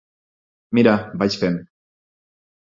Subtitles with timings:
[0.77, 1.63] Mira, vaig fent.